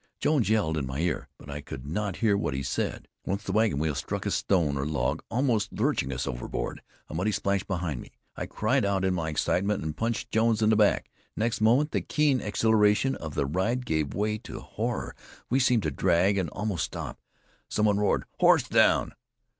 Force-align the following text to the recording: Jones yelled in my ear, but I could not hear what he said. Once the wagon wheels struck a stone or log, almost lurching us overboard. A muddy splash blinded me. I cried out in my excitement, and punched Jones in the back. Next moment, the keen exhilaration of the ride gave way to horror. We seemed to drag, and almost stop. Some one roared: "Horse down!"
Jones 0.19 0.49
yelled 0.49 0.77
in 0.77 0.87
my 0.87 0.97
ear, 1.01 1.27
but 1.37 1.47
I 1.47 1.61
could 1.61 1.85
not 1.85 2.15
hear 2.25 2.35
what 2.35 2.55
he 2.55 2.63
said. 2.63 3.07
Once 3.23 3.43
the 3.43 3.51
wagon 3.51 3.77
wheels 3.77 3.99
struck 3.99 4.25
a 4.25 4.31
stone 4.31 4.75
or 4.75 4.83
log, 4.83 5.21
almost 5.29 5.73
lurching 5.73 6.11
us 6.11 6.25
overboard. 6.25 6.81
A 7.07 7.13
muddy 7.13 7.31
splash 7.31 7.63
blinded 7.63 7.99
me. 8.01 8.11
I 8.35 8.47
cried 8.47 8.83
out 8.83 9.05
in 9.05 9.13
my 9.13 9.29
excitement, 9.29 9.83
and 9.83 9.95
punched 9.95 10.31
Jones 10.31 10.63
in 10.63 10.71
the 10.71 10.75
back. 10.75 11.11
Next 11.35 11.61
moment, 11.61 11.91
the 11.91 12.01
keen 12.01 12.41
exhilaration 12.41 13.13
of 13.17 13.35
the 13.35 13.45
ride 13.45 13.85
gave 13.85 14.15
way 14.15 14.39
to 14.39 14.61
horror. 14.61 15.13
We 15.51 15.59
seemed 15.59 15.83
to 15.83 15.91
drag, 15.91 16.35
and 16.39 16.49
almost 16.49 16.85
stop. 16.85 17.19
Some 17.69 17.85
one 17.85 17.99
roared: 17.99 18.23
"Horse 18.39 18.63
down!" 18.63 19.13